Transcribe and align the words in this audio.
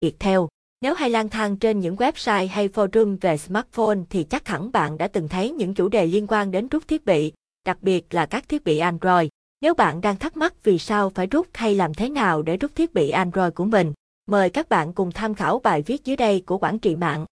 Viettel. 0.00 0.40
Nếu 0.80 0.94
hay 0.94 1.10
lang 1.10 1.28
thang 1.28 1.56
trên 1.56 1.80
những 1.80 1.96
website 1.96 2.48
hay 2.48 2.68
forum 2.68 3.16
về 3.20 3.36
smartphone 3.36 3.98
thì 4.10 4.24
chắc 4.24 4.48
hẳn 4.48 4.72
bạn 4.72 4.98
đã 4.98 5.08
từng 5.08 5.28
thấy 5.28 5.50
những 5.50 5.74
chủ 5.74 5.88
đề 5.88 6.06
liên 6.06 6.26
quan 6.28 6.50
đến 6.50 6.68
rút 6.68 6.88
thiết 6.88 7.04
bị, 7.04 7.32
đặc 7.64 7.78
biệt 7.82 8.14
là 8.14 8.26
các 8.26 8.48
thiết 8.48 8.64
bị 8.64 8.78
Android. 8.78 9.28
Nếu 9.60 9.74
bạn 9.74 10.00
đang 10.00 10.16
thắc 10.16 10.36
mắc 10.36 10.54
vì 10.64 10.78
sao 10.78 11.10
phải 11.10 11.26
rút 11.26 11.46
hay 11.54 11.74
làm 11.74 11.94
thế 11.94 12.08
nào 12.08 12.42
để 12.42 12.56
rút 12.56 12.74
thiết 12.74 12.94
bị 12.94 13.10
Android 13.10 13.52
của 13.54 13.64
mình, 13.64 13.92
mời 14.26 14.50
các 14.50 14.68
bạn 14.68 14.92
cùng 14.92 15.12
tham 15.12 15.34
khảo 15.34 15.58
bài 15.58 15.82
viết 15.82 16.04
dưới 16.04 16.16
đây 16.16 16.42
của 16.46 16.58
quản 16.58 16.78
trị 16.78 16.96
mạng. 16.96 17.24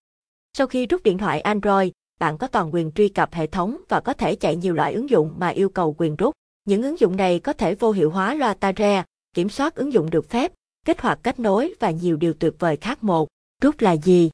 Sau 0.59 0.67
khi 0.67 0.87
rút 0.87 1.03
điện 1.03 1.19
thoại 1.19 1.41
Android, 1.41 1.91
bạn 2.21 2.39
có 2.39 2.47
toàn 2.47 2.75
quyền 2.75 2.93
truy 2.93 3.09
cập 3.09 3.35
hệ 3.35 3.47
thống 3.47 3.77
và 3.89 4.01
có 4.01 4.13
thể 4.13 4.37
chạy 4.37 4.57
nhiều 4.57 4.75
loại 4.75 4.95
ứng 4.95 5.11
dụng 5.11 5.35
mà 5.39 5.49
yêu 5.49 5.69
cầu 5.69 5.95
quyền 5.99 6.17
rút. 6.17 6.35
Những 6.65 6.83
ứng 6.83 7.01
dụng 7.01 7.17
này 7.17 7.39
có 7.39 7.53
thể 7.53 7.75
vô 7.75 7.91
hiệu 7.91 8.11
hóa 8.11 8.35
loa 8.35 8.55
tai 8.55 8.73
re, 8.77 9.05
kiểm 9.35 9.49
soát 9.49 9.75
ứng 9.75 9.93
dụng 9.93 10.11
được 10.11 10.31
phép, 10.31 10.53
kích 10.85 11.01
hoạt 11.01 11.19
kết 11.23 11.41
nối 11.41 11.75
và 11.81 11.91
nhiều 11.91 12.17
điều 12.17 12.33
tuyệt 12.33 12.55
vời 12.59 12.77
khác 12.77 13.05
một. 13.05 13.29
Rút 13.63 13.81
là 13.81 13.93
gì? 13.93 14.31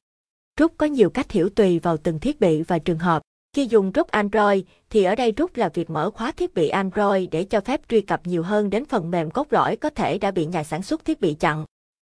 Rút 0.61 0.73
có 0.77 0.87
nhiều 0.87 1.11
cách 1.11 1.31
hiểu 1.31 1.49
tùy 1.49 1.79
vào 1.79 1.97
từng 1.97 2.19
thiết 2.19 2.41
bị 2.41 2.63
và 2.63 2.79
trường 2.79 2.99
hợp. 2.99 3.23
Khi 3.57 3.67
dùng 3.67 3.93
rút 3.93 4.09
Android, 4.09 4.63
thì 4.91 5.05
ở 5.05 5.15
đây 5.15 5.33
rút 5.33 5.57
là 5.57 5.69
việc 5.69 5.91
mở 5.91 6.11
khóa 6.11 6.33
thiết 6.33 6.55
bị 6.55 6.69
Android 6.69 7.29
để 7.31 7.45
cho 7.45 7.61
phép 7.61 7.81
truy 7.89 8.01
cập 8.01 8.27
nhiều 8.27 8.43
hơn 8.43 8.71
đến 8.71 8.85
phần 8.85 9.11
mềm 9.11 9.31
cốt 9.31 9.53
lõi 9.53 9.77
có 9.77 9.91
thể 9.91 10.19
đã 10.19 10.31
bị 10.31 10.47
nhà 10.47 10.65
sản 10.65 10.83
xuất 10.83 11.05
thiết 11.05 11.21
bị 11.21 11.35
chặn. 11.35 11.65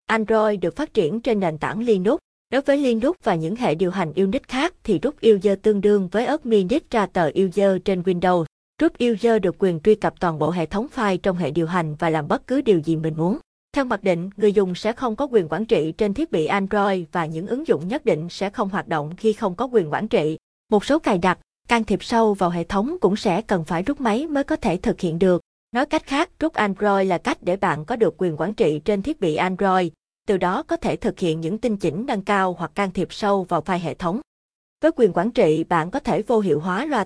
Android 0.06 0.60
được 0.60 0.76
phát 0.76 0.94
triển 0.94 1.22
trên 1.22 1.40
nền 1.40 1.58
tảng 1.58 1.80
Linux. 1.80 2.18
Đối 2.52 2.62
với 2.62 2.78
Linux 2.78 3.16
và 3.24 3.36
những 3.36 3.56
hệ 3.56 3.76
điều 3.76 3.92
hành 3.92 4.14
Unix 4.16 4.42
khác 4.48 4.74
thì 4.84 5.00
rút 5.00 5.16
user 5.28 5.60
tương 5.62 5.82
đương 5.82 6.08
với 6.08 6.26
administrator 6.26 7.26
user 7.44 7.82
trên 7.86 8.02
Windows. 8.02 8.46
Root 8.82 8.92
user 9.04 9.42
được 9.42 9.56
quyền 9.60 9.80
truy 9.80 9.96
cập 9.96 10.20
toàn 10.20 10.40
bộ 10.40 10.52
hệ 10.52 10.66
thống 10.66 10.88
file 10.96 11.18
trong 11.18 11.38
hệ 11.38 11.52
điều 11.52 11.68
hành 11.68 11.96
và 11.96 12.10
làm 12.10 12.28
bất 12.28 12.48
cứ 12.48 12.62
điều 12.62 12.80
gì 12.80 12.96
mình 12.96 13.14
muốn. 13.18 13.38
Theo 13.76 13.86
mặc 13.86 14.04
định, 14.04 14.30
người 14.38 14.54
dùng 14.54 14.76
sẽ 14.76 14.94
không 14.94 15.16
có 15.16 15.28
quyền 15.32 15.48
quản 15.50 15.66
trị 15.66 15.94
trên 15.98 16.14
thiết 16.14 16.32
bị 16.32 16.46
Android 16.46 17.04
và 17.12 17.26
những 17.26 17.48
ứng 17.48 17.68
dụng 17.68 17.88
nhất 17.88 18.06
định 18.06 18.30
sẽ 18.30 18.50
không 18.50 18.70
hoạt 18.70 18.88
động 18.88 19.16
khi 19.18 19.34
không 19.34 19.56
có 19.56 19.66
quyền 19.66 19.92
quản 19.92 20.08
trị. 20.08 20.38
Một 20.72 20.86
số 20.86 21.00
cài 21.00 21.18
đặt, 21.18 21.40
can 21.68 21.84
thiệp 21.84 22.04
sâu 22.04 22.34
vào 22.34 22.50
hệ 22.50 22.64
thống 22.64 22.98
cũng 23.02 23.16
sẽ 23.16 23.42
cần 23.42 23.64
phải 23.64 23.84
rút 23.84 24.02
máy 24.02 24.28
mới 24.28 24.44
có 24.44 24.56
thể 24.56 24.78
thực 24.78 25.00
hiện 25.00 25.20
được. 25.20 25.42
Nói 25.72 25.86
cách 25.86 26.06
khác, 26.06 26.30
rút 26.40 26.54
Android 26.54 27.10
là 27.10 27.18
cách 27.18 27.38
để 27.42 27.56
bạn 27.56 27.86
có 27.86 27.96
được 27.96 28.16
quyền 28.18 28.38
quản 28.38 28.54
trị 28.54 28.82
trên 28.86 29.02
thiết 29.02 29.20
bị 29.20 29.36
Android, 29.36 29.88
từ 30.28 30.38
đó 30.38 30.64
có 30.64 30.76
thể 30.76 30.96
thực 30.96 31.20
hiện 31.20 31.42
những 31.42 31.58
tinh 31.58 31.78
chỉnh 31.78 32.06
nâng 32.08 32.22
cao 32.22 32.56
hoặc 32.60 32.72
can 32.76 32.92
thiệp 32.92 33.14
sâu 33.14 33.44
vào 33.44 33.62
file 33.62 33.80
hệ 33.80 33.94
thống. 33.94 34.20
Với 34.82 34.92
quyền 34.96 35.14
quản 35.14 35.32
trị, 35.32 35.64
bạn 35.64 35.92
có 35.92 36.00
thể 36.00 36.22
vô 36.22 36.40
hiệu 36.40 36.60
hóa 36.60 36.86
loa 36.86 37.06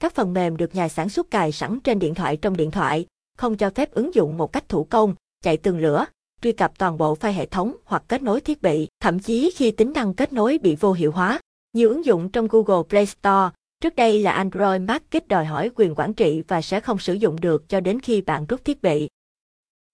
các 0.00 0.14
phần 0.14 0.32
mềm 0.32 0.56
được 0.56 0.74
nhà 0.74 0.88
sản 0.88 1.08
xuất 1.08 1.30
cài 1.30 1.52
sẵn 1.52 1.80
trên 1.80 1.98
điện 1.98 2.14
thoại 2.14 2.36
trong 2.36 2.56
điện 2.56 2.70
thoại, 2.70 3.06
không 3.38 3.56
cho 3.56 3.70
phép 3.70 3.92
ứng 3.92 4.14
dụng 4.14 4.36
một 4.36 4.52
cách 4.52 4.68
thủ 4.68 4.84
công, 4.84 5.14
chạy 5.44 5.56
tường 5.56 5.78
lửa, 5.78 6.04
truy 6.42 6.52
cập 6.52 6.78
toàn 6.78 6.98
bộ 6.98 7.14
file 7.14 7.32
hệ 7.32 7.46
thống 7.46 7.76
hoặc 7.84 8.02
kết 8.08 8.22
nối 8.22 8.40
thiết 8.40 8.62
bị, 8.62 8.88
thậm 9.00 9.18
chí 9.18 9.50
khi 9.56 9.70
tính 9.70 9.92
năng 9.94 10.14
kết 10.14 10.32
nối 10.32 10.58
bị 10.58 10.76
vô 10.76 10.92
hiệu 10.92 11.12
hóa. 11.12 11.40
Nhiều 11.72 11.88
ứng 11.88 12.04
dụng 12.04 12.28
trong 12.28 12.48
Google 12.50 12.82
Play 12.88 13.06
Store, 13.06 13.50
trước 13.82 13.96
đây 13.96 14.22
là 14.22 14.32
Android 14.32 14.82
Market 14.82 15.28
đòi 15.28 15.44
hỏi 15.44 15.70
quyền 15.74 15.94
quản 15.94 16.14
trị 16.14 16.42
và 16.48 16.62
sẽ 16.62 16.80
không 16.80 16.98
sử 16.98 17.14
dụng 17.14 17.40
được 17.40 17.68
cho 17.68 17.80
đến 17.80 18.00
khi 18.00 18.20
bạn 18.20 18.46
rút 18.46 18.64
thiết 18.64 18.82
bị. 18.82 19.08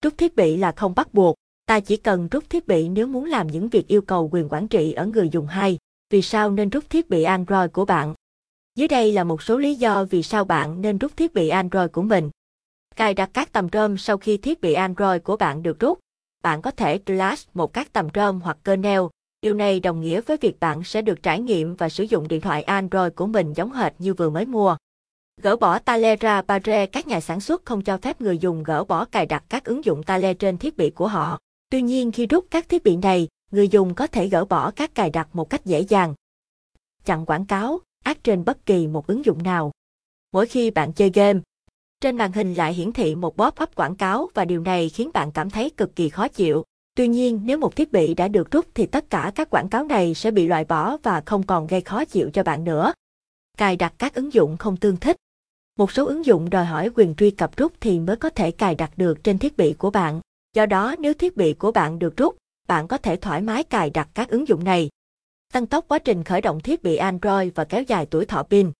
Rút 0.04 0.18
thiết 0.18 0.36
bị 0.36 0.56
là 0.56 0.72
không 0.72 0.94
bắt 0.94 1.14
buộc, 1.14 1.36
ta 1.66 1.80
chỉ 1.80 1.96
cần 1.96 2.28
rút 2.28 2.50
thiết 2.50 2.66
bị 2.66 2.88
nếu 2.88 3.06
muốn 3.06 3.24
làm 3.24 3.46
những 3.46 3.68
việc 3.68 3.88
yêu 3.88 4.02
cầu 4.02 4.28
quyền 4.32 4.48
quản 4.48 4.68
trị 4.68 4.92
ở 4.92 5.06
người 5.06 5.28
dùng 5.32 5.46
hay. 5.46 5.78
Vì 6.10 6.22
sao 6.22 6.50
nên 6.50 6.70
rút 6.70 6.90
thiết 6.90 7.10
bị 7.10 7.22
Android 7.22 7.70
của 7.72 7.84
bạn? 7.84 8.14
Dưới 8.74 8.88
đây 8.88 9.12
là 9.12 9.24
một 9.24 9.42
số 9.42 9.58
lý 9.58 9.74
do 9.74 10.04
vì 10.04 10.22
sao 10.22 10.44
bạn 10.44 10.80
nên 10.80 10.98
rút 10.98 11.16
thiết 11.16 11.34
bị 11.34 11.48
Android 11.48 11.90
của 11.92 12.02
mình. 12.02 12.30
Cài 12.96 13.14
đặt 13.14 13.30
các 13.32 13.52
tầm 13.52 13.68
ROM 13.72 13.96
sau 13.98 14.18
khi 14.18 14.36
thiết 14.36 14.60
bị 14.60 14.72
Android 14.72 15.22
của 15.22 15.36
bạn 15.36 15.62
được 15.62 15.80
rút. 15.80 15.98
Bạn 16.42 16.62
có 16.62 16.70
thể 16.70 16.98
flash 17.06 17.46
một 17.54 17.72
các 17.72 17.92
tầm 17.92 18.08
ROM 18.14 18.40
hoặc 18.40 18.58
kernel. 18.64 19.00
Điều 19.42 19.54
này 19.54 19.80
đồng 19.80 20.00
nghĩa 20.00 20.20
với 20.20 20.36
việc 20.36 20.60
bạn 20.60 20.84
sẽ 20.84 21.02
được 21.02 21.22
trải 21.22 21.40
nghiệm 21.40 21.76
và 21.76 21.88
sử 21.88 22.04
dụng 22.04 22.28
điện 22.28 22.40
thoại 22.40 22.62
Android 22.62 23.12
của 23.16 23.26
mình 23.26 23.52
giống 23.52 23.72
hệt 23.72 23.92
như 23.98 24.14
vừa 24.14 24.30
mới 24.30 24.46
mua. 24.46 24.76
Gỡ 25.42 25.56
bỏ 25.56 25.78
Talera 25.78 26.42
Barre 26.42 26.86
các 26.86 27.06
nhà 27.06 27.20
sản 27.20 27.40
xuất 27.40 27.64
không 27.64 27.82
cho 27.82 27.96
phép 27.96 28.20
người 28.20 28.38
dùng 28.38 28.62
gỡ 28.62 28.84
bỏ 28.84 29.04
cài 29.04 29.26
đặt 29.26 29.44
các 29.48 29.64
ứng 29.64 29.84
dụng 29.84 30.02
Tale 30.02 30.34
trên 30.34 30.58
thiết 30.58 30.76
bị 30.76 30.90
của 30.90 31.08
họ. 31.08 31.38
Tuy 31.70 31.82
nhiên 31.82 32.12
khi 32.12 32.26
rút 32.26 32.46
các 32.50 32.68
thiết 32.68 32.82
bị 32.84 32.96
này, 32.96 33.28
người 33.50 33.68
dùng 33.68 33.94
có 33.94 34.06
thể 34.06 34.28
gỡ 34.28 34.44
bỏ 34.44 34.70
các 34.70 34.94
cài 34.94 35.10
đặt 35.10 35.28
một 35.32 35.50
cách 35.50 35.64
dễ 35.64 35.80
dàng. 35.80 36.14
Chặn 37.04 37.26
quảng 37.26 37.46
cáo, 37.46 37.80
ác 38.04 38.24
trên 38.24 38.44
bất 38.44 38.66
kỳ 38.66 38.86
một 38.86 39.06
ứng 39.06 39.24
dụng 39.24 39.42
nào. 39.42 39.72
Mỗi 40.32 40.46
khi 40.46 40.70
bạn 40.70 40.92
chơi 40.92 41.10
game, 41.14 41.40
trên 42.06 42.16
màn 42.16 42.32
hình 42.32 42.54
lại 42.54 42.74
hiển 42.74 42.92
thị 42.92 43.14
một 43.14 43.36
pop-up 43.36 43.66
quảng 43.74 43.96
cáo 43.96 44.30
và 44.34 44.44
điều 44.44 44.60
này 44.60 44.88
khiến 44.88 45.10
bạn 45.14 45.32
cảm 45.32 45.50
thấy 45.50 45.70
cực 45.70 45.96
kỳ 45.96 46.08
khó 46.08 46.28
chịu. 46.28 46.64
Tuy 46.96 47.08
nhiên, 47.08 47.40
nếu 47.44 47.58
một 47.58 47.76
thiết 47.76 47.92
bị 47.92 48.14
đã 48.14 48.28
được 48.28 48.50
rút 48.50 48.66
thì 48.74 48.86
tất 48.86 49.10
cả 49.10 49.32
các 49.34 49.50
quảng 49.50 49.68
cáo 49.68 49.84
này 49.84 50.14
sẽ 50.14 50.30
bị 50.30 50.46
loại 50.46 50.64
bỏ 50.64 50.96
và 51.02 51.22
không 51.26 51.42
còn 51.42 51.66
gây 51.66 51.80
khó 51.80 52.04
chịu 52.04 52.30
cho 52.30 52.42
bạn 52.42 52.64
nữa. 52.64 52.92
Cài 53.58 53.76
đặt 53.76 53.94
các 53.98 54.14
ứng 54.14 54.32
dụng 54.32 54.56
không 54.56 54.76
tương 54.76 54.96
thích. 54.96 55.16
Một 55.78 55.92
số 55.92 56.06
ứng 56.06 56.24
dụng 56.24 56.50
đòi 56.50 56.64
hỏi 56.64 56.90
quyền 56.94 57.14
truy 57.14 57.30
cập 57.30 57.56
rút 57.56 57.72
thì 57.80 58.00
mới 58.00 58.16
có 58.16 58.30
thể 58.30 58.50
cài 58.50 58.74
đặt 58.74 58.90
được 58.96 59.24
trên 59.24 59.38
thiết 59.38 59.56
bị 59.56 59.74
của 59.78 59.90
bạn. 59.90 60.20
Do 60.54 60.66
đó, 60.66 60.94
nếu 60.98 61.14
thiết 61.14 61.36
bị 61.36 61.52
của 61.52 61.72
bạn 61.72 61.98
được 61.98 62.16
rút, 62.16 62.36
bạn 62.68 62.88
có 62.88 62.98
thể 62.98 63.16
thoải 63.16 63.40
mái 63.40 63.62
cài 63.62 63.90
đặt 63.90 64.08
các 64.14 64.30
ứng 64.30 64.48
dụng 64.48 64.64
này 64.64 64.88
tăng 65.52 65.66
tốc 65.66 65.84
quá 65.88 65.98
trình 65.98 66.24
khởi 66.24 66.40
động 66.40 66.60
thiết 66.60 66.82
bị 66.82 66.96
Android 66.96 67.52
và 67.54 67.64
kéo 67.64 67.82
dài 67.82 68.06
tuổi 68.10 68.24
thọ 68.24 68.42
pin. 68.42 68.72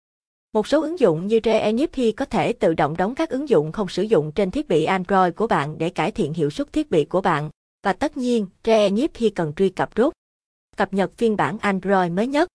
Một 0.52 0.66
số 0.66 0.82
ứng 0.82 0.98
dụng 0.98 1.26
như 1.26 1.40
Re 1.44 1.72
có 2.16 2.24
thể 2.24 2.52
tự 2.52 2.74
động 2.74 2.96
đóng 2.96 3.14
các 3.14 3.30
ứng 3.30 3.48
dụng 3.48 3.72
không 3.72 3.88
sử 3.88 4.02
dụng 4.02 4.32
trên 4.32 4.50
thiết 4.50 4.68
bị 4.68 4.84
Android 4.84 5.34
của 5.36 5.46
bạn 5.46 5.78
để 5.78 5.90
cải 5.90 6.10
thiện 6.10 6.32
hiệu 6.32 6.50
suất 6.50 6.72
thiết 6.72 6.90
bị 6.90 7.04
của 7.04 7.20
bạn. 7.20 7.50
Và 7.82 7.92
tất 7.92 8.16
nhiên, 8.16 8.46
Re 8.64 8.90
cần 9.34 9.52
truy 9.56 9.68
cập 9.68 9.94
rút. 9.94 10.12
Cập 10.76 10.94
nhật 10.94 11.12
phiên 11.16 11.36
bản 11.36 11.58
Android 11.60 12.12
mới 12.12 12.26
nhất. 12.26 12.48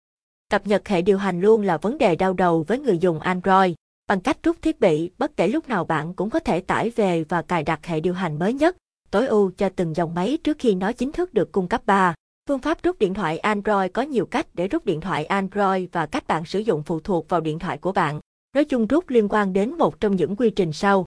Cập 0.50 0.66
nhật 0.66 0.88
hệ 0.88 1.03
điều 1.03 1.19
hành 1.19 1.41
luôn 1.41 1.62
là 1.62 1.77
vấn 1.77 1.98
đề 1.98 2.16
đau 2.16 2.32
đầu 2.32 2.65
với 2.69 2.78
người 2.78 2.98
dùng 2.98 3.21
Android. 3.21 3.72
Bằng 4.09 4.21
cách 4.21 4.38
rút 4.43 4.56
thiết 4.62 4.81
bị, 4.81 5.10
bất 5.19 5.37
kể 5.37 5.48
lúc 5.48 5.69
nào 5.69 5.84
bạn 5.84 6.15
cũng 6.15 6.31
có 6.31 6.38
thể 6.38 6.60
tải 6.60 6.91
về 6.91 7.25
và 7.25 7.43
cài 7.43 7.62
đặt 7.62 7.87
hệ 7.87 8.00
điều 8.00 8.15
hành 8.15 8.38
mới 8.38 8.54
nhất, 8.54 8.77
tối 9.10 9.27
ưu 9.27 9.50
cho 9.56 9.69
từng 9.69 9.97
dòng 9.97 10.15
máy 10.15 10.38
trước 10.44 10.56
khi 10.59 10.75
nó 10.75 10.93
chính 10.93 11.12
thức 11.12 11.34
được 11.34 11.53
cung 11.53 11.69
cấp 11.69 11.82
3. 11.87 12.15
Phương 12.48 12.59
pháp 12.59 12.82
rút 12.82 12.98
điện 12.98 13.14
thoại 13.14 13.38
Android 13.38 13.91
có 13.92 14.03
nhiều 14.03 14.26
cách 14.26 14.47
để 14.54 14.69
rút 14.69 14.84
điện 14.84 15.00
thoại 15.00 15.25
Android 15.25 15.84
và 15.92 16.06
cách 16.06 16.26
bạn 16.26 16.44
sử 16.44 16.59
dụng 16.59 16.82
phụ 16.82 17.00
thuộc 17.00 17.28
vào 17.28 17.41
điện 17.41 17.59
thoại 17.59 17.78
của 17.78 17.92
bạn. 17.92 18.20
Nói 18.54 18.64
chung 18.64 18.86
rút 18.86 19.09
liên 19.09 19.28
quan 19.31 19.53
đến 19.53 19.78
một 19.78 20.00
trong 20.00 20.16
những 20.16 20.36
quy 20.36 20.50
trình 20.50 20.72
sau. 20.72 21.04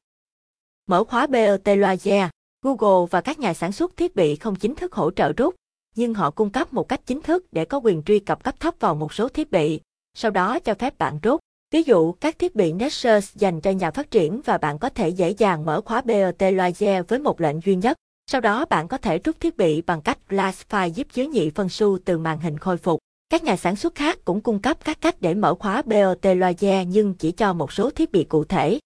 Mở 0.87 1.03
khóa 1.03 1.27
BERT 1.27 1.67
Loager, 1.77 2.29
Google 2.61 3.07
và 3.11 3.21
các 3.21 3.39
nhà 3.39 3.53
sản 3.53 3.71
xuất 3.71 3.97
thiết 3.97 4.15
bị 4.15 4.35
không 4.35 4.55
chính 4.55 4.75
thức 4.75 4.93
hỗ 4.93 5.11
trợ 5.11 5.33
rút, 5.37 5.55
nhưng 5.95 6.13
họ 6.13 6.31
cung 6.31 6.49
cấp 6.49 6.73
một 6.73 6.89
cách 6.89 7.01
chính 7.05 7.21
thức 7.21 7.45
để 7.51 7.65
có 7.65 7.77
quyền 7.77 8.03
truy 8.03 8.19
cập 8.19 8.43
cấp 8.43 8.59
thấp 8.59 8.75
vào 8.79 8.95
một 8.95 9.13
số 9.13 9.29
thiết 9.29 9.51
bị, 9.51 9.79
sau 10.13 10.31
đó 10.31 10.59
cho 10.59 10.73
phép 10.73 10.97
bạn 10.97 11.19
rút. 11.23 11.39
Ví 11.71 11.83
dụ, 11.83 12.11
các 12.11 12.39
thiết 12.39 12.55
bị 12.55 12.73
Nexus 12.73 13.35
dành 13.35 13.61
cho 13.61 13.71
nhà 13.71 13.91
phát 13.91 14.11
triển 14.11 14.41
và 14.45 14.57
bạn 14.57 14.79
có 14.79 14.89
thể 14.89 15.09
dễ 15.09 15.29
dàng 15.29 15.65
mở 15.65 15.81
khóa 15.81 16.01
BERT 16.01 16.41
Loager 16.53 17.05
với 17.07 17.19
một 17.19 17.41
lệnh 17.41 17.59
duy 17.59 17.75
nhất. 17.75 17.97
Sau 18.27 18.41
đó 18.41 18.65
bạn 18.65 18.87
có 18.87 18.97
thể 18.97 19.19
rút 19.19 19.39
thiết 19.39 19.57
bị 19.57 19.81
bằng 19.81 20.01
cách 20.01 20.17
flash 20.29 20.63
file 20.69 20.87
giúp 20.87 21.07
dưới 21.13 21.27
nhị 21.27 21.49
phân 21.49 21.69
su 21.69 21.97
từ 22.05 22.17
màn 22.17 22.39
hình 22.39 22.57
khôi 22.57 22.77
phục. 22.77 22.99
Các 23.29 23.43
nhà 23.43 23.55
sản 23.55 23.75
xuất 23.75 23.95
khác 23.95 24.19
cũng 24.25 24.41
cung 24.41 24.59
cấp 24.59 24.77
các 24.83 25.01
cách 25.01 25.15
để 25.19 25.33
mở 25.33 25.55
khóa 25.55 25.81
BOT 25.81 26.25
loa 26.35 26.51
nhưng 26.87 27.13
chỉ 27.13 27.31
cho 27.31 27.53
một 27.53 27.71
số 27.71 27.89
thiết 27.89 28.11
bị 28.11 28.23
cụ 28.23 28.43
thể. 28.43 28.79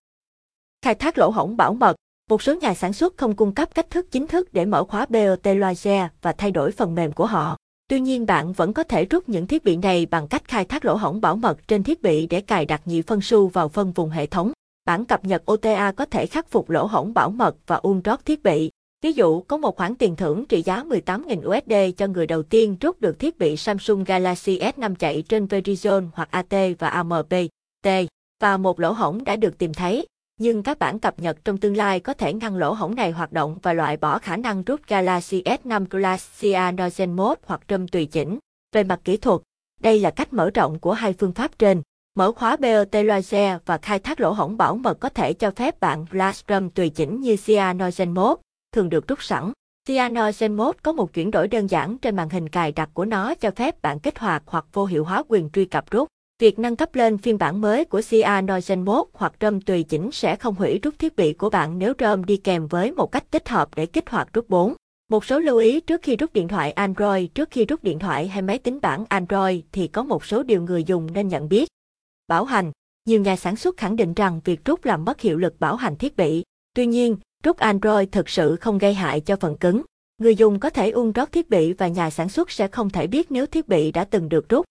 Khai 0.81 0.95
thác 0.95 1.17
lỗ 1.17 1.29
hổng 1.29 1.57
bảo 1.57 1.73
mật 1.73 1.95
Một 2.29 2.41
số 2.41 2.55
nhà 2.55 2.73
sản 2.73 2.93
xuất 2.93 3.17
không 3.17 3.35
cung 3.35 3.51
cấp 3.51 3.69
cách 3.75 3.89
thức 3.89 4.11
chính 4.11 4.27
thức 4.27 4.53
để 4.53 4.65
mở 4.65 4.83
khóa 4.83 5.05
BOT 5.05 5.47
loa 5.55 5.73
và 6.21 6.31
thay 6.31 6.51
đổi 6.51 6.71
phần 6.71 6.95
mềm 6.95 7.11
của 7.11 7.25
họ. 7.25 7.57
Tuy 7.87 7.99
nhiên 7.99 8.25
bạn 8.25 8.53
vẫn 8.53 8.73
có 8.73 8.83
thể 8.83 9.05
rút 9.05 9.29
những 9.29 9.47
thiết 9.47 9.63
bị 9.63 9.77
này 9.77 10.05
bằng 10.05 10.27
cách 10.27 10.47
khai 10.47 10.65
thác 10.65 10.85
lỗ 10.85 10.95
hổng 10.95 11.21
bảo 11.21 11.35
mật 11.35 11.67
trên 11.67 11.83
thiết 11.83 12.01
bị 12.01 12.27
để 12.27 12.41
cài 12.41 12.65
đặt 12.65 12.81
nhị 12.85 13.01
phân 13.01 13.21
su 13.21 13.47
vào 13.47 13.69
phân 13.69 13.91
vùng 13.91 14.09
hệ 14.09 14.25
thống. 14.25 14.51
Bản 14.85 15.05
cập 15.05 15.25
nhật 15.25 15.51
OTA 15.51 15.91
có 15.91 16.05
thể 16.05 16.25
khắc 16.25 16.49
phục 16.49 16.69
lỗ 16.69 16.85
hổng 16.85 17.13
bảo 17.13 17.29
mật 17.29 17.55
và 17.67 17.75
um 17.75 17.91
unlock 17.91 18.25
thiết 18.25 18.43
bị. 18.43 18.71
Ví 19.05 19.13
dụ, 19.13 19.41
có 19.41 19.57
một 19.57 19.77
khoản 19.77 19.95
tiền 19.95 20.15
thưởng 20.15 20.45
trị 20.45 20.61
giá 20.61 20.83
18.000 20.83 21.39
USD 21.39 21.97
cho 21.97 22.07
người 22.07 22.27
đầu 22.27 22.43
tiên 22.43 22.77
rút 22.81 23.01
được 23.01 23.19
thiết 23.19 23.37
bị 23.37 23.57
Samsung 23.57 24.03
Galaxy 24.03 24.59
S5 24.59 24.95
chạy 24.95 25.21
trên 25.21 25.45
Verizon 25.45 26.09
hoặc 26.13 26.31
AT 26.31 26.53
và 26.79 26.87
AMPT, 26.87 27.35
và 28.41 28.57
một 28.57 28.79
lỗ 28.79 28.91
hổng 28.91 29.23
đã 29.23 29.35
được 29.35 29.57
tìm 29.57 29.73
thấy. 29.73 30.07
Nhưng 30.39 30.63
các 30.63 30.79
bản 30.79 30.99
cập 30.99 31.19
nhật 31.19 31.37
trong 31.45 31.57
tương 31.57 31.77
lai 31.77 31.99
có 31.99 32.13
thể 32.13 32.33
ngăn 32.33 32.57
lỗ 32.57 32.73
hổng 32.73 32.95
này 32.95 33.11
hoạt 33.11 33.31
động 33.31 33.57
và 33.61 33.73
loại 33.73 33.97
bỏ 33.97 34.19
khả 34.19 34.37
năng 34.37 34.63
rút 34.63 34.81
Galaxy 34.87 35.43
S5 35.43 35.85
Plus 35.85 36.41
Cyanogen 36.41 37.13
Mode 37.13 37.41
hoặc 37.45 37.61
ROM 37.69 37.87
tùy 37.87 38.05
chỉnh. 38.05 38.37
Về 38.73 38.83
mặt 38.83 38.99
kỹ 39.03 39.17
thuật, 39.17 39.41
đây 39.81 39.99
là 39.99 40.11
cách 40.11 40.33
mở 40.33 40.49
rộng 40.49 40.79
của 40.79 40.93
hai 40.93 41.13
phương 41.13 41.31
pháp 41.31 41.59
trên. 41.59 41.81
Mở 42.15 42.31
khóa 42.31 42.57
BOT 42.57 42.95
LoiSe 43.05 43.57
và 43.65 43.77
khai 43.77 43.99
thác 43.99 44.19
lỗ 44.19 44.31
hổng 44.31 44.57
bảo 44.57 44.75
mật 44.75 44.99
có 44.99 45.09
thể 45.09 45.33
cho 45.33 45.51
phép 45.51 45.79
bạn 45.79 46.05
flash 46.11 46.69
tùy 46.69 46.89
chỉnh 46.89 47.21
như 47.21 47.35
Cyanogen 47.45 48.13
Mode 48.13 48.44
thường 48.75 48.89
được 48.89 49.07
rút 49.07 49.23
sẵn. 49.23 49.51
CyanogenMod 49.87 50.67
Mode 50.67 50.79
có 50.83 50.91
một 50.91 51.13
chuyển 51.13 51.31
đổi 51.31 51.47
đơn 51.47 51.67
giản 51.67 51.97
trên 51.97 52.15
màn 52.15 52.29
hình 52.29 52.49
cài 52.49 52.71
đặt 52.71 52.89
của 52.93 53.05
nó 53.05 53.35
cho 53.35 53.51
phép 53.51 53.81
bạn 53.81 53.99
kích 53.99 54.19
hoạt 54.19 54.43
hoặc 54.45 54.65
vô 54.73 54.85
hiệu 54.85 55.03
hóa 55.03 55.23
quyền 55.27 55.49
truy 55.49 55.65
cập 55.65 55.91
rút. 55.91 56.07
Việc 56.39 56.59
nâng 56.59 56.75
cấp 56.75 56.95
lên 56.95 57.17
phiên 57.17 57.37
bản 57.37 57.61
mới 57.61 57.85
của 57.85 58.01
CyanogenMod 58.09 58.85
Mode 58.85 59.09
hoặc 59.13 59.33
ROM 59.41 59.61
tùy 59.61 59.83
chỉnh 59.83 60.11
sẽ 60.11 60.35
không 60.35 60.55
hủy 60.55 60.79
rút 60.83 60.99
thiết 60.99 61.15
bị 61.15 61.33
của 61.33 61.49
bạn 61.49 61.79
nếu 61.79 61.93
ROM 61.99 62.25
đi 62.25 62.37
kèm 62.37 62.67
với 62.67 62.91
một 62.91 63.11
cách 63.11 63.31
tích 63.31 63.49
hợp 63.49 63.69
để 63.75 63.85
kích 63.85 64.09
hoạt 64.09 64.33
rút 64.33 64.49
4. 64.49 64.73
Một 65.09 65.25
số 65.25 65.39
lưu 65.39 65.57
ý 65.57 65.79
trước 65.79 66.01
khi 66.03 66.15
rút 66.15 66.33
điện 66.33 66.47
thoại 66.47 66.71
Android 66.71 67.25
Trước 67.35 67.49
khi 67.51 67.65
rút 67.65 67.83
điện 67.83 67.99
thoại 67.99 68.27
hay 68.27 68.41
máy 68.41 68.57
tính 68.57 68.79
bảng 68.81 69.05
Android 69.09 69.59
thì 69.71 69.87
có 69.87 70.03
một 70.03 70.25
số 70.25 70.43
điều 70.43 70.61
người 70.61 70.83
dùng 70.83 71.13
nên 71.13 71.27
nhận 71.27 71.49
biết. 71.49 71.69
Bảo 72.27 72.45
hành 72.45 72.71
Nhiều 73.05 73.21
nhà 73.21 73.35
sản 73.35 73.55
xuất 73.55 73.77
khẳng 73.77 73.95
định 73.95 74.13
rằng 74.13 74.41
việc 74.43 74.65
rút 74.65 74.85
làm 74.85 75.05
mất 75.05 75.21
hiệu 75.21 75.37
lực 75.37 75.59
bảo 75.59 75.75
hành 75.75 75.95
thiết 75.95 76.17
bị. 76.17 76.43
Tuy 76.75 76.85
nhiên, 76.85 77.17
rút 77.45 77.57
Android 77.57 78.09
thực 78.11 78.29
sự 78.29 78.55
không 78.55 78.77
gây 78.77 78.93
hại 78.93 79.21
cho 79.21 79.35
phần 79.35 79.57
cứng. 79.57 79.81
Người 80.17 80.35
dùng 80.35 80.59
có 80.59 80.69
thể 80.69 80.89
ung 80.89 81.11
rót 81.11 81.31
thiết 81.31 81.49
bị 81.49 81.73
và 81.73 81.87
nhà 81.87 82.09
sản 82.09 82.29
xuất 82.29 82.51
sẽ 82.51 82.67
không 82.67 82.89
thể 82.89 83.07
biết 83.07 83.31
nếu 83.31 83.45
thiết 83.45 83.67
bị 83.67 83.91
đã 83.91 84.03
từng 84.03 84.29
được 84.29 84.49
rút. 84.49 84.65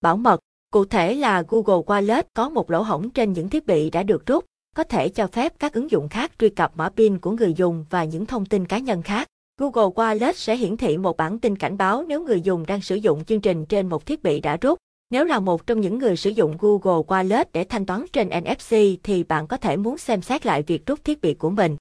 Bảo 0.00 0.16
mật 0.16 0.40
Cụ 0.72 0.84
thể 0.84 1.14
là 1.14 1.42
Google 1.48 1.82
Wallet 1.86 2.22
có 2.34 2.48
một 2.48 2.70
lỗ 2.70 2.82
hổng 2.82 3.10
trên 3.10 3.32
những 3.32 3.48
thiết 3.48 3.66
bị 3.66 3.90
đã 3.90 4.02
được 4.02 4.26
rút, 4.26 4.44
có 4.76 4.84
thể 4.84 5.08
cho 5.08 5.26
phép 5.26 5.52
các 5.58 5.72
ứng 5.74 5.90
dụng 5.90 6.08
khác 6.08 6.32
truy 6.38 6.48
cập 6.48 6.72
mã 6.76 6.88
PIN 6.88 7.18
của 7.18 7.30
người 7.30 7.54
dùng 7.54 7.84
và 7.90 8.04
những 8.04 8.26
thông 8.26 8.46
tin 8.46 8.66
cá 8.66 8.78
nhân 8.78 9.02
khác. 9.02 9.28
Google 9.60 9.90
Wallet 9.94 10.32
sẽ 10.32 10.56
hiển 10.56 10.76
thị 10.76 10.98
một 10.98 11.16
bản 11.16 11.38
tin 11.38 11.56
cảnh 11.56 11.76
báo 11.76 12.04
nếu 12.08 12.24
người 12.24 12.40
dùng 12.40 12.66
đang 12.66 12.80
sử 12.80 12.94
dụng 12.94 13.24
chương 13.24 13.40
trình 13.40 13.66
trên 13.66 13.88
một 13.88 14.06
thiết 14.06 14.22
bị 14.22 14.40
đã 14.40 14.56
rút. 14.56 14.78
Nếu 15.10 15.24
là 15.24 15.40
một 15.40 15.66
trong 15.66 15.80
những 15.80 15.98
người 15.98 16.16
sử 16.16 16.30
dụng 16.30 16.56
Google 16.60 17.02
Wallet 17.06 17.44
để 17.52 17.64
thanh 17.64 17.86
toán 17.86 18.04
trên 18.12 18.28
NFC 18.28 18.76
thì 19.02 19.22
bạn 19.22 19.46
có 19.46 19.56
thể 19.56 19.76
muốn 19.76 19.98
xem 19.98 20.22
xét 20.22 20.46
lại 20.46 20.62
việc 20.62 20.86
rút 20.86 21.04
thiết 21.04 21.20
bị 21.20 21.34
của 21.34 21.50
mình. 21.50 21.76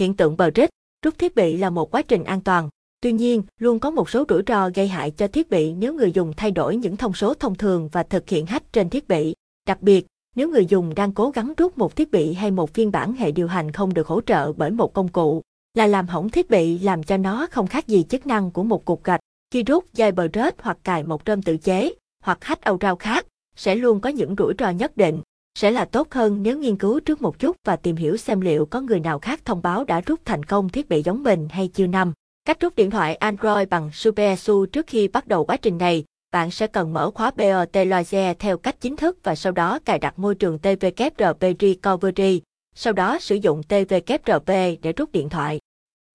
Hiện 0.00 0.14
tượng 0.14 0.36
bờ 0.36 0.50
rít, 0.50 0.70
rút 1.04 1.18
thiết 1.18 1.34
bị 1.34 1.56
là 1.56 1.70
một 1.70 1.94
quá 1.94 2.02
trình 2.02 2.24
an 2.24 2.40
toàn. 2.40 2.68
Tuy 3.00 3.12
nhiên, 3.12 3.42
luôn 3.58 3.78
có 3.78 3.90
một 3.90 4.10
số 4.10 4.24
rủi 4.28 4.42
ro 4.46 4.70
gây 4.74 4.88
hại 4.88 5.10
cho 5.10 5.28
thiết 5.28 5.50
bị 5.50 5.72
nếu 5.72 5.94
người 5.94 6.12
dùng 6.12 6.32
thay 6.36 6.50
đổi 6.50 6.76
những 6.76 6.96
thông 6.96 7.12
số 7.14 7.34
thông 7.34 7.54
thường 7.54 7.88
và 7.92 8.02
thực 8.02 8.28
hiện 8.28 8.46
hack 8.46 8.72
trên 8.72 8.90
thiết 8.90 9.08
bị. 9.08 9.34
Đặc 9.66 9.82
biệt, 9.82 10.06
nếu 10.36 10.50
người 10.50 10.66
dùng 10.66 10.94
đang 10.94 11.12
cố 11.12 11.30
gắng 11.30 11.52
rút 11.56 11.78
một 11.78 11.96
thiết 11.96 12.10
bị 12.10 12.32
hay 12.32 12.50
một 12.50 12.74
phiên 12.74 12.90
bản 12.90 13.12
hệ 13.12 13.32
điều 13.32 13.48
hành 13.48 13.72
không 13.72 13.94
được 13.94 14.06
hỗ 14.06 14.20
trợ 14.20 14.52
bởi 14.52 14.70
một 14.70 14.92
công 14.92 15.08
cụ, 15.08 15.42
là 15.74 15.86
làm 15.86 16.06
hỏng 16.06 16.30
thiết 16.30 16.50
bị 16.50 16.78
làm 16.78 17.02
cho 17.02 17.16
nó 17.16 17.46
không 17.50 17.66
khác 17.66 17.86
gì 17.86 18.04
chức 18.08 18.26
năng 18.26 18.50
của 18.50 18.62
một 18.62 18.84
cục 18.84 19.04
gạch. 19.04 19.20
Khi 19.50 19.62
rút 19.62 19.84
dây 19.92 20.12
bờ 20.12 20.28
rết 20.34 20.54
hoặc 20.62 20.78
cài 20.84 21.02
một 21.02 21.22
rơm 21.26 21.42
tự 21.42 21.56
chế, 21.56 21.94
hoặc 22.24 22.44
hack 22.44 22.62
âu 22.62 22.78
rau 22.80 22.96
khác, 22.96 23.26
sẽ 23.56 23.74
luôn 23.74 24.00
có 24.00 24.08
những 24.10 24.34
rủi 24.38 24.54
ro 24.58 24.70
nhất 24.70 24.96
định. 24.96 25.20
Sẽ 25.54 25.70
là 25.70 25.84
tốt 25.84 26.08
hơn 26.10 26.42
nếu 26.42 26.58
nghiên 26.58 26.76
cứu 26.76 27.00
trước 27.00 27.22
một 27.22 27.38
chút 27.38 27.56
và 27.64 27.76
tìm 27.76 27.96
hiểu 27.96 28.16
xem 28.16 28.40
liệu 28.40 28.66
có 28.66 28.80
người 28.80 29.00
nào 29.00 29.18
khác 29.18 29.40
thông 29.44 29.62
báo 29.62 29.84
đã 29.84 30.00
rút 30.00 30.20
thành 30.24 30.42
công 30.42 30.68
thiết 30.68 30.88
bị 30.88 31.02
giống 31.02 31.22
mình 31.22 31.48
hay 31.50 31.68
chưa 31.68 31.86
năm. 31.86 32.12
Cách 32.44 32.60
rút 32.60 32.76
điện 32.76 32.90
thoại 32.90 33.14
Android 33.14 33.68
bằng 33.68 33.90
SuperSU 33.92 34.66
trước 34.66 34.86
khi 34.86 35.08
bắt 35.08 35.26
đầu 35.26 35.44
quá 35.44 35.56
trình 35.56 35.78
này, 35.78 36.04
bạn 36.32 36.50
sẽ 36.50 36.66
cần 36.66 36.92
mở 36.92 37.10
khóa 37.10 37.30
BOT 37.30 37.86
Loise 37.86 38.34
theo 38.34 38.58
cách 38.58 38.80
chính 38.80 38.96
thức 38.96 39.18
và 39.22 39.34
sau 39.34 39.52
đó 39.52 39.78
cài 39.84 39.98
đặt 39.98 40.18
môi 40.18 40.34
trường 40.34 40.58
TVKRP 40.58 41.42
Recovery, 41.60 42.40
sau 42.74 42.92
đó 42.92 43.18
sử 43.18 43.34
dụng 43.34 43.62
TVKRP 43.62 44.46
để 44.82 44.92
rút 44.96 45.12
điện 45.12 45.28
thoại. 45.28 45.60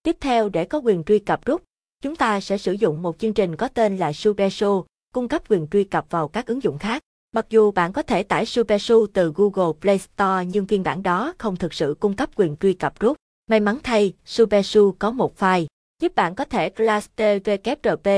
Tiếp 0.04 0.18
theo 0.20 0.50
để 0.50 0.66
có 0.66 0.78
quyền 0.78 1.04
truy 1.04 1.20
cập 1.20 1.46
rút, 1.46 1.64
chúng 2.02 2.16
ta 2.16 2.40
sẽ 2.40 2.58
sử 2.58 2.72
dụng 2.72 3.02
một 3.02 3.20
chương 3.20 3.34
trình 3.34 3.56
có 3.56 3.68
tên 3.68 3.98
là 3.98 4.14
SuperSU, 4.14 4.86
cung 5.14 5.28
cấp 5.28 5.44
quyền 5.50 5.68
truy 5.68 5.84
cập 5.84 6.06
vào 6.10 6.28
các 6.28 6.48
ứng 6.48 6.64
dụng 6.64 6.78
khác. 6.78 7.02
Mặc 7.38 7.46
dù 7.50 7.72
bạn 7.72 7.94
có 7.94 8.02
thể 8.02 8.24
tải 8.24 8.46
SuperSU 8.46 9.06
từ 9.14 9.34
Google 9.36 9.74
Play 9.82 9.98
Store 9.98 10.46
nhưng 10.46 10.66
phiên 10.66 10.84
bản 10.84 11.04
đó 11.04 11.34
không 11.38 11.56
thực 11.56 11.74
sự 11.74 11.96
cung 12.00 12.16
cấp 12.16 12.30
quyền 12.36 12.56
truy 12.58 12.74
cập 12.74 13.00
rút. 13.00 13.18
May 13.50 13.60
mắn 13.60 13.78
thay, 13.84 14.14
SuperSU 14.26 14.96
có 15.00 15.12
một 15.12 15.34
file 15.40 15.66
giúp 16.02 16.16
bạn 16.16 16.36
có 16.36 16.46
thể 16.46 16.70
class 16.70 17.10
TVKRP, 17.16 18.10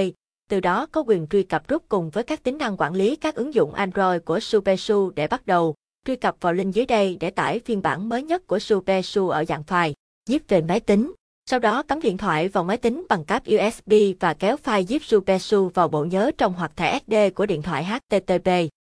từ 0.50 0.60
đó 0.60 0.86
có 0.86 1.04
quyền 1.08 1.28
truy 1.28 1.44
cập 1.44 1.68
rút 1.68 1.84
cùng 1.90 2.10
với 2.10 2.24
các 2.24 2.44
tính 2.44 2.58
năng 2.58 2.78
quản 2.78 2.94
lý 2.94 3.16
các 3.16 3.36
ứng 3.36 3.54
dụng 3.54 3.74
Android 3.74 4.22
của 4.26 4.40
SuperSU 4.40 5.12
để 5.16 5.28
bắt 5.28 5.48
đầu. 5.48 5.76
Truy 6.06 6.16
cập 6.16 6.36
vào 6.42 6.54
link 6.54 6.74
dưới 6.74 6.86
đây 6.86 7.18
để 7.20 7.30
tải 7.30 7.60
phiên 7.60 7.82
bản 7.82 8.10
mới 8.10 8.24
nhất 8.24 8.48
của 8.48 8.60
SuperSU 8.60 9.30
ở 9.30 9.46
dạng 9.46 9.64
file, 9.68 9.94
zip 10.30 10.40
về 10.48 10.62
máy 10.62 10.80
tính. 10.80 11.14
Sau 11.50 11.60
đó 11.60 11.84
cắm 11.84 12.02
điện 12.02 12.18
thoại 12.18 12.48
vào 12.48 12.64
máy 12.64 12.78
tính 12.78 13.06
bằng 13.10 13.26
cáp 13.26 13.44
USB 13.44 13.94
và 14.20 14.34
kéo 14.34 14.56
file 14.64 14.84
zip 14.84 15.00
SuperSU 15.00 15.70
vào 15.74 15.88
bộ 15.88 16.06
nhớ 16.06 16.32
trong 16.38 16.54
hoặc 16.54 16.72
thẻ 16.76 17.00
SD 17.08 17.14
của 17.36 17.46
điện 17.46 17.62
thoại 17.62 17.86
HTTP. 17.86 18.50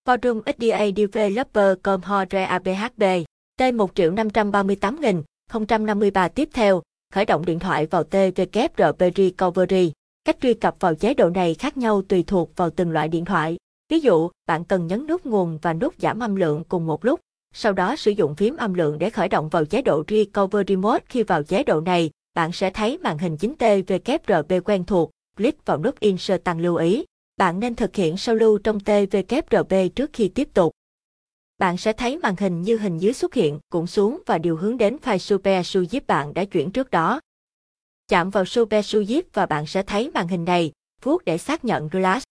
Forum 0.07 0.41
SDA 0.45 0.91
Developer 0.95 1.73
Comhore 1.83 2.43
ABHB 2.43 3.03
T1 3.59 3.87
triệu 3.95 4.11
538 4.11 5.01
nghìn 5.01 5.23
053 5.85 6.27
tiếp 6.27 6.49
theo, 6.53 6.81
khởi 7.13 7.25
động 7.25 7.45
điện 7.45 7.59
thoại 7.59 7.85
vào 7.85 8.03
TWRP 8.03 9.11
Recovery. 9.15 9.91
Cách 10.25 10.37
truy 10.41 10.53
cập 10.53 10.75
vào 10.79 10.95
chế 10.95 11.13
độ 11.13 11.29
này 11.29 11.53
khác 11.53 11.77
nhau 11.77 12.01
tùy 12.01 12.23
thuộc 12.27 12.55
vào 12.55 12.69
từng 12.69 12.91
loại 12.91 13.07
điện 13.07 13.25
thoại. 13.25 13.57
Ví 13.89 13.99
dụ, 13.99 14.29
bạn 14.47 14.63
cần 14.63 14.87
nhấn 14.87 15.07
nút 15.07 15.25
nguồn 15.25 15.59
và 15.61 15.73
nút 15.73 15.93
giảm 15.97 16.19
âm 16.19 16.35
lượng 16.35 16.63
cùng 16.69 16.85
một 16.85 17.05
lúc, 17.05 17.19
sau 17.53 17.73
đó 17.73 17.95
sử 17.95 18.11
dụng 18.11 18.35
phím 18.35 18.57
âm 18.57 18.73
lượng 18.73 18.99
để 18.99 19.09
khởi 19.09 19.29
động 19.29 19.49
vào 19.49 19.65
chế 19.65 19.81
độ 19.81 20.03
Recovery 20.07 20.75
Mode. 20.75 21.05
Khi 21.09 21.23
vào 21.23 21.43
chế 21.43 21.63
độ 21.63 21.81
này, 21.81 22.09
bạn 22.33 22.51
sẽ 22.51 22.69
thấy 22.69 22.97
màn 22.97 23.17
hình 23.17 23.37
chính 23.37 23.53
TWRP 23.59 24.61
quen 24.61 24.83
thuộc, 24.83 25.11
click 25.37 25.65
vào 25.65 25.77
nút 25.77 25.99
Insert 25.99 26.43
tăng 26.43 26.59
lưu 26.59 26.75
ý. 26.75 27.05
Bạn 27.37 27.59
nên 27.59 27.75
thực 27.75 27.95
hiện 27.95 28.17
sao 28.17 28.35
lưu 28.35 28.57
trong 28.57 28.79
tvkrb 28.79 29.73
trước 29.95 30.09
khi 30.13 30.27
tiếp 30.27 30.49
tục 30.53 30.73
bạn 31.63 31.77
sẽ 31.77 31.93
thấy 31.93 32.17
màn 32.17 32.35
hình 32.39 32.61
như 32.61 32.77
hình 32.77 32.97
dưới 32.97 33.13
xuất 33.13 33.33
hiện, 33.33 33.59
cũng 33.69 33.87
xuống 33.87 34.21
và 34.25 34.37
điều 34.37 34.57
hướng 34.57 34.77
đến 34.77 34.97
file 35.03 35.17
Super 35.17 35.65
Zip 35.77 36.01
bạn 36.07 36.33
đã 36.33 36.45
chuyển 36.45 36.71
trước 36.71 36.91
đó. 36.91 37.19
Chạm 38.07 38.29
vào 38.29 38.45
Super 38.45 38.95
Zip 38.95 39.21
và 39.33 39.45
bạn 39.45 39.65
sẽ 39.65 39.83
thấy 39.83 40.11
màn 40.13 40.27
hình 40.27 40.45
này, 40.45 40.71
vuốt 41.01 41.25
để 41.25 41.37
xác 41.37 41.65
nhận 41.65 41.89
Glass. 41.89 42.23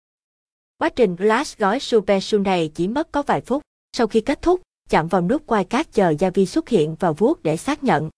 Quá 0.79 0.89
trình 0.89 1.17
Glass 1.17 1.59
gói 1.59 1.81
Super 1.81 2.25
Su 2.25 2.39
này 2.39 2.71
chỉ 2.75 2.89
mất 2.89 3.13
có 3.13 3.23
vài 3.23 3.41
phút. 3.41 3.63
Sau 3.97 4.07
khi 4.07 4.21
kết 4.21 4.43
thúc, 4.43 4.61
chạm 4.89 5.09
vào 5.09 5.23
nút 5.23 5.47
quay 5.47 5.65
cát 5.65 5.93
chờ 5.93 6.15
gia 6.19 6.31
vi 6.31 6.47
xuất 6.47 6.69
hiện 6.69 6.97
và 7.01 7.13
vuốt 7.13 7.43
để 7.43 7.57
xác 7.57 7.85
nhận. 7.85 8.11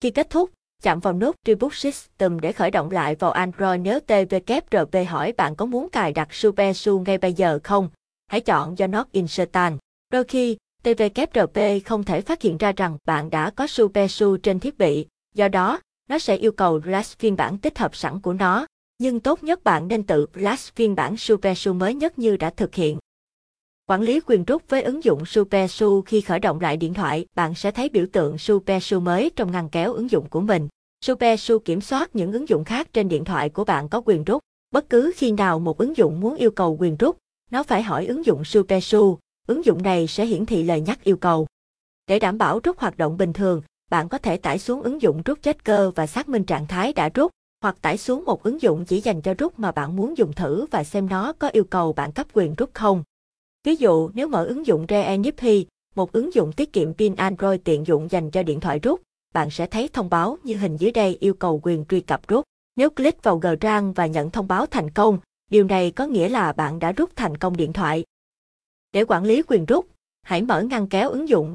Khi 0.00 0.10
kết 0.10 0.30
thúc, 0.30 0.50
chạm 0.82 1.00
vào 1.00 1.12
nút 1.12 1.36
Reboot 1.46 1.74
System 1.74 2.40
để 2.40 2.52
khởi 2.52 2.70
động 2.70 2.90
lại 2.90 3.14
vào 3.14 3.30
Android 3.30 3.80
nếu 3.80 4.00
TVKRP 4.00 5.08
hỏi 5.08 5.32
bạn 5.32 5.56
có 5.56 5.66
muốn 5.66 5.88
cài 5.88 6.12
đặt 6.12 6.34
SuperSU 6.34 6.98
ngay 7.06 7.18
bây 7.18 7.32
giờ 7.32 7.58
không. 7.64 7.88
Hãy 8.26 8.40
chọn 8.40 8.78
do 8.78 8.86
Not 8.86 9.12
install 9.12 9.74
Đôi 10.12 10.24
khi, 10.24 10.56
TVKRP 10.82 11.58
không 11.86 12.04
thể 12.04 12.20
phát 12.20 12.42
hiện 12.42 12.56
ra 12.56 12.72
rằng 12.72 12.98
bạn 13.04 13.30
đã 13.30 13.50
có 13.50 13.66
SuperSU 13.66 14.36
trên 14.36 14.60
thiết 14.60 14.78
bị, 14.78 15.06
do 15.34 15.48
đó, 15.48 15.80
nó 16.08 16.18
sẽ 16.18 16.36
yêu 16.36 16.52
cầu 16.52 16.78
Flash 16.78 17.14
phiên 17.18 17.36
bản 17.36 17.58
tích 17.58 17.78
hợp 17.78 17.96
sẵn 17.96 18.20
của 18.20 18.32
nó, 18.32 18.66
nhưng 18.98 19.20
tốt 19.20 19.42
nhất 19.42 19.64
bạn 19.64 19.88
nên 19.88 20.02
tự 20.02 20.26
Flash 20.34 20.70
phiên 20.74 20.94
bản 20.94 21.16
SuperSU 21.16 21.72
mới 21.72 21.94
nhất 21.94 22.18
như 22.18 22.36
đã 22.36 22.50
thực 22.50 22.74
hiện. 22.74 22.98
Quản 23.86 24.02
lý 24.02 24.20
quyền 24.26 24.44
rút 24.44 24.62
với 24.68 24.82
ứng 24.82 25.04
dụng 25.04 25.26
SuperSU 25.26 26.02
khi 26.06 26.20
khởi 26.20 26.38
động 26.38 26.60
lại 26.60 26.76
điện 26.76 26.94
thoại, 26.94 27.26
bạn 27.34 27.54
sẽ 27.54 27.70
thấy 27.70 27.88
biểu 27.88 28.06
tượng 28.12 28.38
SuperSU 28.38 29.00
mới 29.00 29.30
trong 29.36 29.52
ngăn 29.52 29.68
kéo 29.68 29.92
ứng 29.92 30.10
dụng 30.10 30.28
của 30.28 30.40
mình. 30.40 30.68
SuperSU 31.02 31.58
kiểm 31.58 31.80
soát 31.80 32.16
những 32.16 32.32
ứng 32.32 32.48
dụng 32.48 32.64
khác 32.64 32.92
trên 32.92 33.08
điện 33.08 33.24
thoại 33.24 33.48
của 33.48 33.64
bạn 33.64 33.88
có 33.88 34.02
quyền 34.04 34.24
rút. 34.24 34.42
Bất 34.70 34.90
cứ 34.90 35.12
khi 35.16 35.32
nào 35.32 35.58
một 35.58 35.78
ứng 35.78 35.96
dụng 35.96 36.20
muốn 36.20 36.34
yêu 36.34 36.50
cầu 36.50 36.76
quyền 36.80 36.96
rút, 36.96 37.16
nó 37.50 37.62
phải 37.62 37.82
hỏi 37.82 38.06
ứng 38.06 38.26
dụng 38.26 38.44
SuperSU, 38.44 39.18
ứng 39.46 39.64
dụng 39.64 39.82
này 39.82 40.06
sẽ 40.06 40.26
hiển 40.26 40.46
thị 40.46 40.62
lời 40.62 40.80
nhắc 40.80 41.04
yêu 41.04 41.16
cầu. 41.16 41.46
Để 42.06 42.18
đảm 42.18 42.38
bảo 42.38 42.60
rút 42.64 42.78
hoạt 42.78 42.98
động 42.98 43.16
bình 43.16 43.32
thường, 43.32 43.62
bạn 43.90 44.08
có 44.08 44.18
thể 44.18 44.36
tải 44.36 44.58
xuống 44.58 44.82
ứng 44.82 45.02
dụng 45.02 45.22
rút 45.22 45.42
chết 45.42 45.64
cơ 45.64 45.90
và 45.94 46.06
xác 46.06 46.28
minh 46.28 46.44
trạng 46.44 46.66
thái 46.66 46.92
đã 46.92 47.08
rút, 47.08 47.30
hoặc 47.60 47.76
tải 47.82 47.98
xuống 47.98 48.24
một 48.24 48.42
ứng 48.42 48.62
dụng 48.62 48.84
chỉ 48.84 49.00
dành 49.00 49.20
cho 49.20 49.34
rút 49.34 49.58
mà 49.58 49.72
bạn 49.72 49.96
muốn 49.96 50.16
dùng 50.18 50.32
thử 50.32 50.66
và 50.70 50.84
xem 50.84 51.08
nó 51.08 51.32
có 51.32 51.48
yêu 51.48 51.64
cầu 51.64 51.92
bạn 51.92 52.12
cấp 52.12 52.26
quyền 52.32 52.54
rút 52.54 52.70
không. 52.74 53.02
Ví 53.64 53.76
dụ, 53.76 54.10
nếu 54.14 54.28
mở 54.28 54.44
ứng 54.44 54.66
dụng 54.66 54.86
ReNFP, 54.86 55.64
một 55.94 56.12
ứng 56.12 56.34
dụng 56.34 56.52
tiết 56.52 56.72
kiệm 56.72 56.94
pin 56.94 57.14
Android 57.14 57.60
tiện 57.64 57.86
dụng 57.86 58.08
dành 58.10 58.30
cho 58.30 58.42
điện 58.42 58.60
thoại 58.60 58.78
rút, 58.78 59.00
bạn 59.32 59.50
sẽ 59.50 59.66
thấy 59.66 59.88
thông 59.92 60.10
báo 60.10 60.38
như 60.44 60.56
hình 60.56 60.76
dưới 60.76 60.92
đây 60.92 61.16
yêu 61.20 61.34
cầu 61.34 61.60
quyền 61.62 61.84
truy 61.88 62.00
cập 62.00 62.28
rút. 62.28 62.44
Nếu 62.76 62.90
click 62.90 63.22
vào 63.22 63.38
g 63.38 63.46
trang 63.60 63.92
và 63.92 64.06
nhận 64.06 64.30
thông 64.30 64.48
báo 64.48 64.66
thành 64.66 64.90
công, 64.90 65.18
điều 65.50 65.64
này 65.64 65.90
có 65.90 66.06
nghĩa 66.06 66.28
là 66.28 66.52
bạn 66.52 66.78
đã 66.78 66.92
rút 66.92 67.10
thành 67.16 67.36
công 67.36 67.56
điện 67.56 67.72
thoại. 67.72 68.04
Để 68.92 69.04
quản 69.04 69.24
lý 69.24 69.42
quyền 69.42 69.66
rút, 69.66 69.86
hãy 70.22 70.42
mở 70.42 70.62
ngăn 70.62 70.88
kéo 70.88 71.10
ứng 71.10 71.28
dụng 71.28 71.50